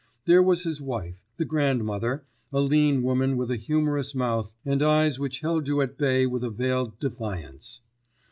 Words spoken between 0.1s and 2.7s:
There was his wife, the grandmother, a